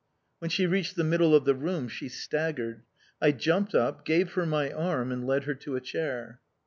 [0.39, 2.81] When she reached the middle of the room, she staggered.
[3.21, 6.39] I jumped up, gave her my arm, and led her to a chair.